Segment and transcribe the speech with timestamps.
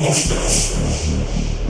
[0.00, 1.69] ガシガシ。